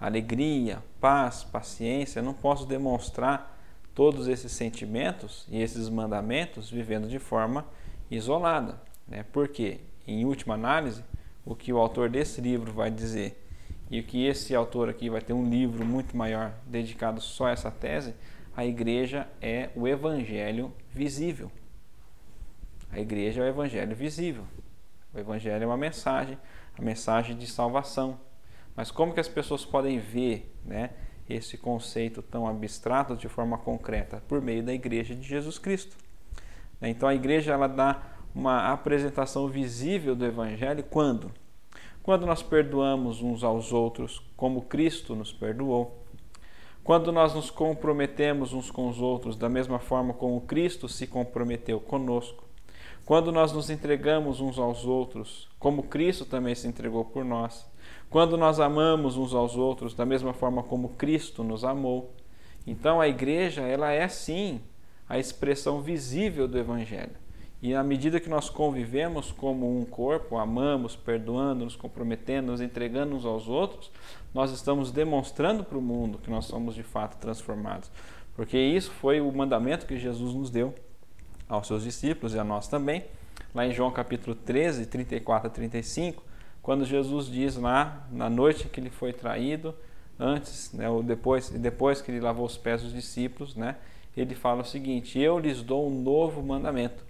alegria, 0.00 0.82
paz, 1.00 1.42
paciência, 1.42 2.20
eu 2.20 2.22
não 2.22 2.34
posso 2.34 2.64
demonstrar 2.64 3.58
todos 3.94 4.28
esses 4.28 4.52
sentimentos 4.52 5.44
e 5.50 5.60
esses 5.60 5.88
mandamentos 5.88 6.70
vivendo 6.70 7.08
de 7.08 7.18
forma 7.18 7.66
isolada. 8.10 8.80
Né? 9.06 9.24
Porque, 9.32 9.80
em 10.06 10.24
última 10.24 10.54
análise, 10.54 11.02
o 11.44 11.56
que 11.56 11.72
o 11.72 11.78
autor 11.78 12.08
desse 12.08 12.40
livro 12.40 12.72
vai 12.72 12.90
dizer 12.90 13.44
e 13.90 14.00
o 14.00 14.04
que 14.04 14.26
esse 14.26 14.54
autor 14.54 14.88
aqui 14.88 15.08
vai 15.08 15.20
ter 15.20 15.32
um 15.32 15.48
livro 15.48 15.84
muito 15.84 16.16
maior 16.16 16.52
dedicado 16.66 17.20
só 17.20 17.46
a 17.46 17.50
essa 17.50 17.70
tese, 17.70 18.14
a 18.54 18.64
igreja 18.64 19.26
é 19.40 19.70
o 19.74 19.88
evangelho 19.88 20.72
visível. 20.92 21.50
A 22.90 23.00
igreja 23.00 23.40
é 23.40 23.44
o 23.44 23.48
evangelho 23.48 23.96
visível. 23.96 24.44
O 25.12 25.18
evangelho 25.18 25.64
é 25.64 25.66
uma 25.66 25.76
mensagem, 25.76 26.38
a 26.78 26.82
mensagem 26.82 27.36
de 27.36 27.46
salvação, 27.46 28.20
mas 28.76 28.90
como 28.90 29.12
que 29.12 29.20
as 29.20 29.28
pessoas 29.28 29.64
podem 29.64 29.98
ver 29.98 30.54
né, 30.64 30.90
esse 31.28 31.58
conceito 31.58 32.22
tão 32.22 32.46
abstrato 32.46 33.16
de 33.16 33.28
forma 33.28 33.58
concreta? 33.58 34.22
Por 34.28 34.40
meio 34.40 34.62
da 34.62 34.72
igreja 34.72 35.14
de 35.14 35.26
Jesus 35.26 35.58
Cristo. 35.58 35.96
Então 36.80 37.08
a 37.08 37.14
igreja 37.14 37.52
ela 37.52 37.66
dá 37.66 38.00
uma 38.34 38.72
apresentação 38.72 39.48
visível 39.48 40.14
do 40.14 40.24
Evangelho 40.24 40.84
quando? 40.84 41.32
Quando 42.02 42.24
nós 42.24 42.42
perdoamos 42.42 43.20
uns 43.20 43.42
aos 43.42 43.72
outros 43.72 44.22
como 44.36 44.62
Cristo 44.62 45.14
nos 45.14 45.32
perdoou. 45.32 46.04
Quando 46.84 47.12
nós 47.12 47.34
nos 47.34 47.50
comprometemos 47.50 48.52
uns 48.52 48.70
com 48.70 48.88
os 48.88 49.00
outros 49.00 49.36
da 49.36 49.48
mesma 49.48 49.78
forma 49.78 50.14
como 50.14 50.40
Cristo 50.42 50.88
se 50.88 51.06
comprometeu 51.06 51.80
conosco. 51.80 52.47
Quando 53.08 53.32
nós 53.32 53.54
nos 53.54 53.70
entregamos 53.70 54.38
uns 54.38 54.58
aos 54.58 54.84
outros 54.84 55.48
como 55.58 55.84
Cristo 55.84 56.26
também 56.26 56.54
se 56.54 56.68
entregou 56.68 57.06
por 57.06 57.24
nós 57.24 57.66
quando 58.10 58.36
nós 58.36 58.60
amamos 58.60 59.16
uns 59.16 59.32
aos 59.32 59.56
outros 59.56 59.94
da 59.94 60.04
mesma 60.04 60.34
forma 60.34 60.62
como 60.62 60.90
Cristo 60.90 61.42
nos 61.42 61.64
amou. 61.64 62.12
Então 62.66 63.00
a 63.00 63.08
igreja, 63.08 63.62
ela 63.62 63.90
é 63.90 64.06
sim 64.08 64.60
a 65.08 65.18
expressão 65.18 65.80
visível 65.80 66.46
do 66.46 66.58
evangelho. 66.58 67.16
E 67.62 67.74
à 67.74 67.82
medida 67.82 68.20
que 68.20 68.28
nós 68.28 68.50
convivemos 68.50 69.32
como 69.32 69.80
um 69.80 69.86
corpo, 69.86 70.36
amamos, 70.36 70.94
perdoando, 70.94 71.64
nos 71.64 71.76
comprometendo, 71.76 72.52
nos 72.52 72.60
entregando 72.60 73.16
uns 73.16 73.24
aos 73.24 73.48
outros, 73.48 73.90
nós 74.34 74.50
estamos 74.50 74.92
demonstrando 74.92 75.64
para 75.64 75.78
o 75.78 75.82
mundo 75.82 76.18
que 76.18 76.28
nós 76.28 76.44
somos 76.44 76.74
de 76.74 76.82
fato 76.82 77.16
transformados. 77.18 77.90
Porque 78.36 78.58
isso 78.58 78.90
foi 78.90 79.18
o 79.18 79.32
mandamento 79.32 79.86
que 79.86 79.98
Jesus 79.98 80.34
nos 80.34 80.50
deu 80.50 80.74
aos 81.48 81.66
seus 81.66 81.82
discípulos 81.82 82.34
e 82.34 82.38
a 82.38 82.44
nós 82.44 82.68
também. 82.68 83.04
Lá 83.54 83.66
em 83.66 83.72
João 83.72 83.90
capítulo 83.90 84.36
13, 84.36 84.86
34 84.86 85.48
a 85.48 85.50
35, 85.50 86.22
quando 86.62 86.84
Jesus 86.84 87.26
diz 87.26 87.56
lá, 87.56 88.06
na 88.10 88.28
noite 88.28 88.68
que 88.68 88.78
ele 88.78 88.90
foi 88.90 89.12
traído, 89.12 89.74
antes, 90.18 90.72
né, 90.72 90.88
ou 90.88 91.02
depois, 91.02 91.48
depois 91.50 92.02
que 92.02 92.10
ele 92.10 92.20
lavou 92.20 92.44
os 92.44 92.58
pés 92.58 92.82
dos 92.82 92.92
discípulos, 92.92 93.54
né, 93.54 93.76
ele 94.16 94.34
fala 94.34 94.62
o 94.62 94.64
seguinte: 94.64 95.18
Eu 95.18 95.38
lhes 95.38 95.62
dou 95.62 95.88
um 95.88 96.02
novo 96.02 96.42
mandamento, 96.42 97.04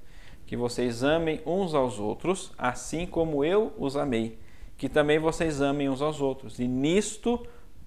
que 0.47 0.57
vocês 0.57 1.03
amem 1.03 1.41
uns 1.47 1.75
aos 1.75 1.99
outros, 1.99 2.53
assim 2.59 3.07
como 3.07 3.45
eu 3.45 3.73
os 3.79 3.97
amei, 3.97 4.39
que 4.77 4.89
também 4.89 5.19
vocês 5.19 5.61
amem 5.61 5.89
uns 5.89 6.03
aos 6.03 6.21
outros. 6.21 6.59
E 6.59 6.69
nisto 6.69 7.45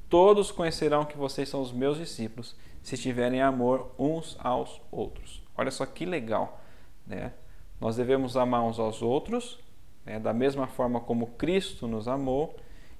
todos 0.09 0.51
conhecerão 0.51 1.05
que 1.05 1.17
vocês 1.17 1.47
são 1.47 1.61
os 1.61 1.71
meus 1.71 1.97
discípulos, 1.97 2.55
se 2.81 2.97
tiverem 2.97 3.41
amor 3.41 3.91
uns 3.97 4.35
aos 4.39 4.81
outros. 4.91 5.41
Olha 5.61 5.69
só 5.69 5.85
que 5.85 6.05
legal, 6.05 6.59
né? 7.05 7.31
Nós 7.79 7.95
devemos 7.95 8.35
amar 8.35 8.63
uns 8.63 8.79
aos 8.79 9.03
outros, 9.03 9.59
né? 10.03 10.19
da 10.19 10.33
mesma 10.33 10.65
forma 10.65 10.99
como 10.99 11.27
Cristo 11.27 11.87
nos 11.87 12.07
amou, 12.07 12.55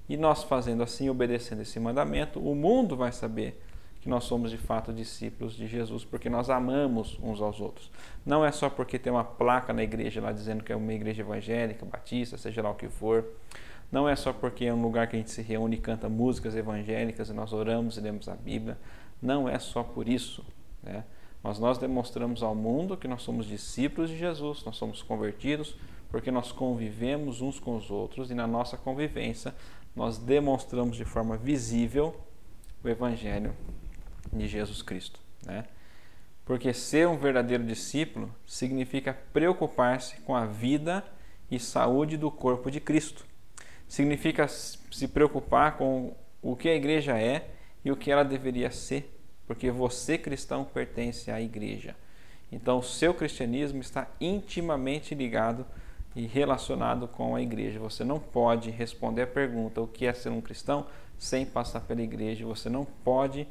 e 0.08 0.16
nós 0.16 0.44
fazendo 0.44 0.84
assim, 0.84 1.10
obedecendo 1.10 1.64
esse 1.64 1.80
mandamento, 1.80 2.40
o 2.40 2.54
mundo 2.54 2.96
vai 2.96 3.12
saber 3.12 3.60
que 4.00 4.08
nós 4.08 4.26
somos 4.26 4.52
de 4.52 4.60
fato 4.60 4.94
discípulos 4.94 5.56
de 5.56 5.66
Jesus, 5.66 6.06
porque 6.06 6.30
nós 6.30 6.52
amamos 6.52 7.18
uns 7.24 7.42
aos 7.42 7.60
outros. 7.60 7.90
Não 8.24 8.46
é 8.46 8.52
só 8.52 8.70
porque 8.70 9.00
tem 9.00 9.12
uma 9.12 9.24
placa 9.24 9.74
na 9.74 9.82
igreja 9.82 10.22
lá 10.22 10.32
dizendo 10.32 10.64
que 10.64 10.72
é 10.72 10.76
uma 10.76 10.94
igreja 10.94 11.24
evangélica, 11.24 11.84
batista, 11.84 12.38
seja 12.38 12.62
lá 12.62 12.70
o 12.70 12.76
que 12.76 12.90
for. 12.90 13.26
Não 13.92 14.08
é 14.08 14.16
só 14.16 14.32
porque 14.32 14.66
é 14.66 14.74
um 14.74 14.84
lugar 14.84 15.08
que 15.08 15.16
a 15.16 15.20
gente 15.20 15.32
se 15.32 15.42
reúne 15.42 15.78
e 15.78 15.80
canta 15.80 16.08
músicas 16.08 16.56
evangélicas 16.56 17.30
e 17.30 17.34
nós 17.34 17.54
oramos 17.54 17.98
e 17.98 18.02
lemos 18.02 18.30
a 18.30 18.36
Bíblia. 18.36 18.78
Não 19.20 19.50
é 19.50 19.58
só 19.58 19.82
por 19.82 20.08
isso. 20.08 20.46
Né? 20.84 21.04
Mas 21.44 21.58
nós 21.60 21.78
demonstramos 21.78 22.44
ao 22.44 22.54
mundo 22.54 22.98
que 22.98 23.08
nós 23.08 23.24
somos 23.24 23.46
discípulos 23.46 24.10
de 24.10 24.18
Jesus, 24.18 24.64
nós 24.64 24.78
somos 24.78 25.02
convertidos 25.02 25.76
porque 26.10 26.30
nós 26.30 26.52
convivemos 26.52 27.42
uns 27.42 27.60
com 27.60 27.76
os 27.78 27.90
outros 27.90 28.30
e 28.30 28.34
na 28.34 28.46
nossa 28.46 28.78
convivência 28.78 29.56
nós 29.96 30.18
demonstramos 30.18 30.98
de 30.98 31.06
forma 31.06 31.38
visível 31.38 32.16
o 32.84 32.90
Evangelho 32.90 33.56
de 34.32 34.48
Jesus 34.48 34.82
Cristo. 34.82 35.20
Né? 35.46 35.66
Porque 36.46 36.74
ser 36.74 37.08
um 37.08 37.18
verdadeiro 37.18 37.64
discípulo 37.64 38.34
significa 38.46 39.18
preocupar-se 39.32 40.20
com 40.22 40.36
a 40.36 40.46
vida 40.46 41.04
e 41.50 41.60
saúde 41.60 42.18
do 42.18 42.30
corpo 42.30 42.70
de 42.70 42.80
Cristo. 42.80 43.26
Significa 43.88 44.48
se 44.48 45.08
preocupar 45.08 45.78
com 45.78 46.16
o 46.42 46.56
que 46.56 46.70
a 46.70 46.76
igreja 46.76 47.18
é 47.18 47.52
e 47.84 47.92
o 47.92 47.96
que 47.96 48.12
ela 48.12 48.24
deveria 48.24 48.72
ser, 48.72 49.21
porque 49.48 49.72
você 49.72 50.18
cristão 50.18 50.64
pertence 50.64 51.30
à 51.32 51.42
igreja. 51.42 51.96
Então, 52.52 52.80
o 52.80 52.84
seu 52.84 53.14
cristianismo 53.14 53.80
está 53.80 54.08
intimamente 54.20 55.16
ligado 55.16 55.66
e 56.16 56.26
relacionado 56.26 57.08
com 57.08 57.36
a 57.36 57.42
igreja. 57.42 57.80
Você 57.80 58.04
não 58.04 58.20
pode 58.20 58.70
responder 58.70 59.24
a 59.24 59.28
pergunta 59.28 59.82
o 59.82 59.88
que 59.88 60.06
é 60.06 60.14
ser 60.14 60.30
um 60.30 60.42
cristão 60.42 60.86
sem 61.18 61.46
passar 61.46 61.82
pela 61.82 62.02
igreja. 62.02 62.46
Você 62.46 62.70
não 62.70 62.86
pode 62.86 63.48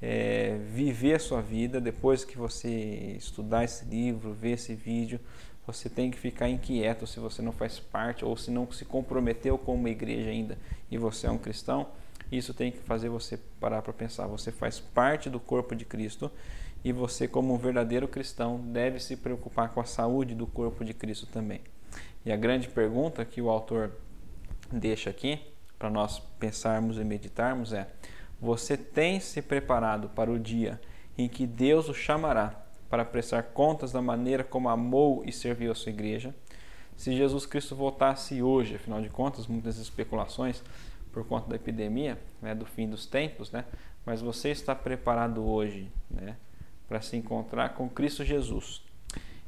é, 0.00 0.58
viver 0.72 1.14
a 1.14 1.18
sua 1.18 1.42
vida 1.42 1.80
depois 1.80 2.24
que 2.24 2.38
você 2.38 3.14
estudar 3.18 3.64
esse 3.64 3.84
livro, 3.84 4.32
ver 4.32 4.52
esse 4.52 4.74
vídeo. 4.74 5.20
Você 5.66 5.90
tem 5.90 6.10
que 6.10 6.18
ficar 6.18 6.48
inquieto 6.48 7.06
se 7.06 7.20
você 7.20 7.42
não 7.42 7.52
faz 7.52 7.78
parte 7.78 8.24
ou 8.24 8.34
se 8.36 8.50
não 8.50 8.70
se 8.72 8.86
comprometeu 8.86 9.58
com 9.58 9.74
uma 9.74 9.90
igreja 9.90 10.30
ainda 10.30 10.56
e 10.90 10.96
você 10.96 11.26
é 11.26 11.30
um 11.30 11.36
cristão. 11.36 11.86
Isso 12.30 12.52
tem 12.52 12.70
que 12.70 12.78
fazer 12.78 13.08
você 13.08 13.38
parar 13.58 13.82
para 13.82 13.92
pensar. 13.92 14.26
Você 14.26 14.52
faz 14.52 14.78
parte 14.78 15.30
do 15.30 15.40
corpo 15.40 15.74
de 15.74 15.84
Cristo 15.84 16.30
e 16.84 16.92
você, 16.92 17.26
como 17.26 17.54
um 17.54 17.58
verdadeiro 17.58 18.06
cristão, 18.06 18.60
deve 18.60 19.00
se 19.00 19.16
preocupar 19.16 19.70
com 19.70 19.80
a 19.80 19.84
saúde 19.84 20.34
do 20.34 20.46
corpo 20.46 20.84
de 20.84 20.94
Cristo 20.94 21.26
também. 21.26 21.60
E 22.24 22.30
a 22.30 22.36
grande 22.36 22.68
pergunta 22.68 23.24
que 23.24 23.40
o 23.40 23.48
autor 23.48 23.92
deixa 24.70 25.10
aqui 25.10 25.40
para 25.78 25.88
nós 25.88 26.18
pensarmos 26.38 26.98
e 26.98 27.04
meditarmos 27.04 27.72
é: 27.72 27.88
você 28.40 28.76
tem 28.76 29.20
se 29.20 29.40
preparado 29.40 30.08
para 30.10 30.30
o 30.30 30.38
dia 30.38 30.80
em 31.16 31.28
que 31.28 31.46
Deus 31.46 31.88
o 31.88 31.94
chamará 31.94 32.64
para 32.88 33.04
prestar 33.04 33.42
contas 33.42 33.92
da 33.92 34.00
maneira 34.00 34.44
como 34.44 34.68
amou 34.68 35.22
e 35.24 35.32
serviu 35.32 35.72
a 35.72 35.74
sua 35.74 35.90
igreja. 35.90 36.34
Se 36.96 37.14
Jesus 37.14 37.46
Cristo 37.46 37.76
voltasse 37.76 38.42
hoje, 38.42 38.76
afinal 38.76 39.00
de 39.00 39.08
contas, 39.08 39.46
muitas 39.46 39.78
especulações 39.78 40.62
por 41.18 41.26
conta 41.26 41.48
da 41.48 41.56
epidemia, 41.56 42.16
né, 42.40 42.54
do 42.54 42.64
fim 42.64 42.88
dos 42.88 43.04
tempos, 43.04 43.50
né, 43.50 43.64
mas 44.06 44.20
você 44.20 44.50
está 44.50 44.72
preparado 44.72 45.44
hoje 45.44 45.90
né, 46.08 46.36
para 46.86 47.00
se 47.00 47.16
encontrar 47.16 47.70
com 47.70 47.88
Cristo 47.88 48.24
Jesus. 48.24 48.84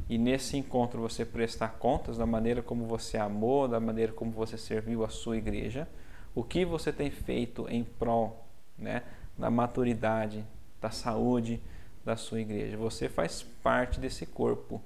E 0.08 0.18
nesse 0.18 0.56
encontro 0.56 1.00
você 1.00 1.24
prestar 1.24 1.68
contas 1.78 2.18
da 2.18 2.26
maneira 2.26 2.60
como 2.60 2.86
você 2.86 3.16
amou, 3.16 3.68
da 3.68 3.78
maneira 3.78 4.12
como 4.12 4.32
você 4.32 4.58
serviu 4.58 5.04
a 5.04 5.08
sua 5.08 5.36
igreja, 5.36 5.86
o 6.34 6.42
que 6.42 6.64
você 6.64 6.92
tem 6.92 7.08
feito 7.08 7.68
em 7.68 7.84
prol 7.84 8.44
né, 8.76 9.04
da 9.38 9.48
maturidade, 9.48 10.44
da 10.80 10.90
saúde 10.90 11.60
da 12.04 12.16
sua 12.16 12.40
igreja. 12.40 12.76
Você 12.78 13.08
faz 13.08 13.44
parte 13.62 14.00
desse 14.00 14.26
corpo, 14.26 14.82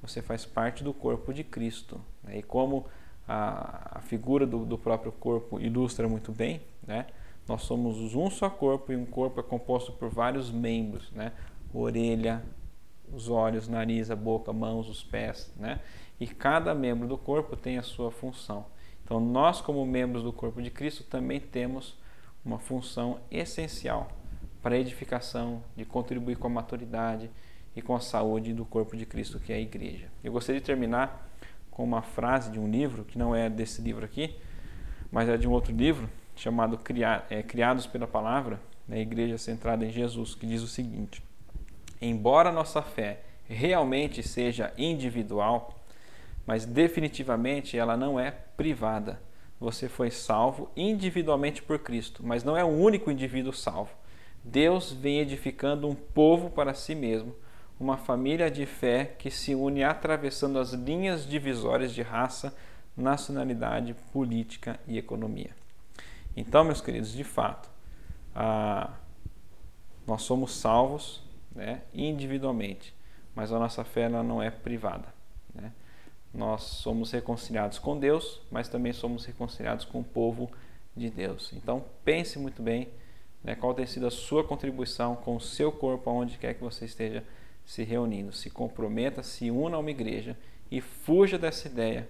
você 0.00 0.22
faz 0.22 0.46
parte 0.46 0.84
do 0.84 0.94
corpo 0.94 1.34
de 1.34 1.42
Cristo. 1.42 2.00
Né? 2.22 2.38
E 2.38 2.42
como 2.44 2.86
a, 3.28 3.98
a 3.98 4.00
figura 4.00 4.46
do, 4.46 4.64
do, 4.64 4.78
próprio 4.78 5.12
corpo 5.12 5.60
ilustra 5.60 6.08
muito 6.08 6.32
bem, 6.32 6.62
né? 6.86 7.06
nós 7.46 7.62
somos 7.62 8.14
um 8.14 8.30
só 8.30 8.48
corpo 8.48 8.92
e 8.92 8.96
um 8.96 9.04
corpo 9.04 9.40
é 9.40 9.42
composto 9.42 9.92
por 9.92 10.08
vários 10.08 10.50
membros, 10.50 11.10
né? 11.12 11.32
orelha, 11.72 12.42
os 13.12 13.28
olhos, 13.28 13.68
nariz, 13.68 14.10
a 14.10 14.16
boca, 14.16 14.52
mãos, 14.52 14.88
os 14.88 15.02
pés, 15.02 15.52
né? 15.56 15.80
E 16.20 16.26
cada 16.26 16.74
membro 16.74 17.06
do 17.06 17.16
corpo 17.16 17.56
tem 17.56 17.78
a 17.78 17.82
sua 17.82 18.10
função. 18.10 18.66
Então, 19.04 19.20
nós, 19.20 19.60
como 19.60 19.84
membros 19.86 20.22
do 20.22 20.32
corpo 20.32 20.60
de 20.60 20.70
Cristo, 20.70 21.04
também 21.04 21.40
temos 21.40 21.96
uma 22.44 22.58
função 22.58 23.20
essencial 23.30 24.08
para 24.60 24.74
a 24.74 24.78
edificação, 24.78 25.62
de 25.76 25.84
contribuir 25.84 26.36
com 26.36 26.46
a 26.46 26.50
maturidade 26.50 27.30
e 27.74 27.80
com 27.80 27.94
a 27.94 28.00
saúde 28.00 28.52
do 28.52 28.64
corpo 28.64 28.96
de 28.96 29.06
Cristo, 29.06 29.38
que 29.38 29.52
é 29.52 29.56
a 29.56 29.60
igreja. 29.60 30.08
Eu 30.22 30.32
gostaria 30.32 30.60
de 30.60 30.66
terminar 30.66 31.30
com 31.78 31.84
uma 31.84 32.02
frase 32.02 32.50
de 32.50 32.58
um 32.58 32.68
livro, 32.68 33.04
que 33.04 33.16
não 33.16 33.36
é 33.36 33.48
desse 33.48 33.80
livro 33.80 34.04
aqui, 34.04 34.34
mas 35.12 35.28
é 35.28 35.36
de 35.36 35.46
um 35.46 35.52
outro 35.52 35.72
livro, 35.72 36.10
chamado 36.34 36.76
é, 37.30 37.40
Criados 37.40 37.86
pela 37.86 38.04
Palavra, 38.04 38.60
da 38.88 38.98
Igreja 38.98 39.38
Centrada 39.38 39.86
em 39.86 39.90
Jesus, 39.92 40.34
que 40.34 40.44
diz 40.44 40.60
o 40.60 40.66
seguinte: 40.66 41.22
Embora 42.02 42.50
nossa 42.50 42.82
fé 42.82 43.20
realmente 43.46 44.24
seja 44.26 44.72
individual, 44.76 45.78
mas 46.44 46.64
definitivamente 46.64 47.78
ela 47.78 47.96
não 47.96 48.18
é 48.18 48.32
privada. 48.32 49.20
Você 49.60 49.88
foi 49.88 50.10
salvo 50.10 50.72
individualmente 50.76 51.62
por 51.62 51.78
Cristo, 51.78 52.26
mas 52.26 52.42
não 52.42 52.56
é 52.56 52.64
o 52.64 52.68
único 52.68 53.08
indivíduo 53.08 53.52
salvo. 53.52 53.92
Deus 54.42 54.90
vem 54.90 55.20
edificando 55.20 55.86
um 55.86 55.94
povo 55.94 56.50
para 56.50 56.74
si 56.74 56.96
mesmo, 56.96 57.36
uma 57.78 57.96
família 57.96 58.50
de 58.50 58.66
fé 58.66 59.04
que 59.18 59.30
se 59.30 59.54
une 59.54 59.84
atravessando 59.84 60.58
as 60.58 60.72
linhas 60.72 61.26
divisórias 61.26 61.92
de 61.92 62.02
raça, 62.02 62.54
nacionalidade, 62.96 63.94
política 64.12 64.78
e 64.86 64.98
economia. 64.98 65.50
Então, 66.36 66.64
meus 66.64 66.80
queridos, 66.80 67.12
de 67.12 67.24
fato, 67.24 67.68
nós 70.06 70.22
somos 70.22 70.54
salvos 70.54 71.22
né, 71.54 71.82
individualmente, 71.94 72.94
mas 73.34 73.52
a 73.52 73.58
nossa 73.58 73.84
fé 73.84 74.02
ela 74.02 74.22
não 74.22 74.42
é 74.42 74.50
privada. 74.50 75.08
Né? 75.54 75.72
Nós 76.32 76.62
somos 76.62 77.10
reconciliados 77.10 77.78
com 77.78 77.98
Deus, 77.98 78.40
mas 78.50 78.68
também 78.68 78.92
somos 78.92 79.24
reconciliados 79.24 79.84
com 79.84 80.00
o 80.00 80.04
povo 80.04 80.50
de 80.96 81.10
Deus. 81.10 81.52
Então 81.52 81.84
pense 82.04 82.38
muito 82.38 82.62
bem 82.62 82.88
né, 83.42 83.54
qual 83.54 83.74
tem 83.74 83.86
sido 83.86 84.06
a 84.06 84.10
sua 84.10 84.42
contribuição 84.42 85.14
com 85.16 85.36
o 85.36 85.40
seu 85.40 85.70
corpo, 85.70 86.10
aonde 86.10 86.38
quer 86.38 86.54
que 86.54 86.62
você 86.62 86.84
esteja 86.84 87.24
se 87.68 87.84
reunindo. 87.84 88.32
Se 88.32 88.48
comprometa, 88.48 89.22
se 89.22 89.50
una 89.50 89.76
a 89.76 89.78
uma 89.78 89.90
igreja 89.90 90.34
e 90.70 90.80
fuja 90.80 91.38
dessa 91.38 91.68
ideia 91.68 92.08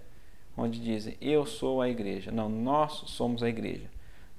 onde 0.57 0.81
dizem 0.81 1.17
eu 1.21 1.45
sou 1.45 1.83
a 1.83 1.89
igreja. 1.89 2.31
Não, 2.31 2.49
nós 2.49 3.03
somos 3.07 3.43
a 3.43 3.49
igreja. 3.49 3.91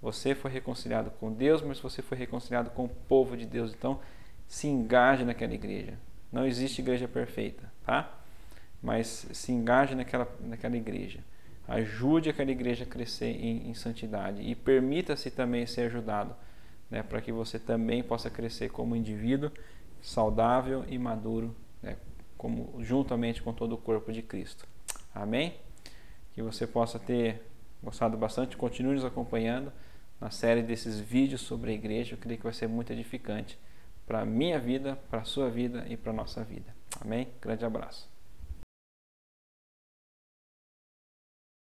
Você 0.01 0.33
foi 0.33 0.49
reconciliado 0.49 1.11
com 1.11 1.29
Deus, 1.29 1.61
mas 1.61 1.77
você 1.77 2.01
foi 2.01 2.17
reconciliado 2.17 2.69
com 2.69 2.85
o 2.85 2.89
povo 2.89 3.35
de 3.35 3.45
Deus. 3.45 3.73
Então, 3.73 3.99
se 4.47 4.67
engaje 4.67 5.25
naquela 5.25 5.53
igreja. 5.53 5.99
Não 6.31 6.47
existe 6.47 6.79
igreja 6.79 7.05
perfeita, 7.05 7.69
tá? 7.85 8.17
Mas 8.81 9.27
se 9.33 9.51
engaje 9.51 9.95
naquela, 9.95 10.25
naquela 10.39 10.77
igreja. 10.77 11.19
Ajude 11.67 12.29
aquela 12.29 12.49
igreja 12.49 12.85
a 12.85 12.87
crescer 12.87 13.35
em, 13.35 13.69
em 13.69 13.73
santidade 13.73 14.41
e 14.41 14.55
permita-se 14.55 15.29
também 15.29 15.65
ser 15.65 15.81
ajudado, 15.81 16.33
né, 16.89 17.03
para 17.03 17.19
que 17.19 17.31
você 17.31 17.59
também 17.59 18.01
possa 18.01 18.29
crescer 18.29 18.69
como 18.69 18.95
indivíduo 18.95 19.51
saudável 20.01 20.85
e 20.87 20.97
maduro, 20.97 21.55
né, 21.81 21.97
como 22.37 22.75
juntamente 22.83 23.41
com 23.41 23.53
todo 23.53 23.73
o 23.73 23.77
corpo 23.77 24.11
de 24.11 24.21
Cristo. 24.21 24.67
Amém? 25.13 25.55
Que 26.33 26.41
você 26.41 26.65
possa 26.65 26.99
ter 26.99 27.41
gostado 27.83 28.17
bastante. 28.17 28.57
Continue 28.57 28.95
nos 28.95 29.05
acompanhando 29.05 29.71
na 30.19 30.29
série 30.29 30.61
desses 30.61 30.99
vídeos 30.99 31.41
sobre 31.41 31.71
a 31.71 31.73
igreja. 31.73 32.13
Eu 32.13 32.17
creio 32.17 32.37
que 32.37 32.43
vai 32.43 32.53
ser 32.53 32.67
muito 32.67 32.91
edificante 32.91 33.57
para 34.05 34.21
a 34.21 34.25
minha 34.25 34.59
vida, 34.59 34.97
para 35.09 35.21
a 35.21 35.25
sua 35.25 35.49
vida 35.49 35.85
e 35.87 35.95
para 35.95 36.11
a 36.11 36.15
nossa 36.15 36.43
vida. 36.43 36.75
Amém? 37.01 37.27
Grande 37.41 37.65
abraço. 37.65 38.18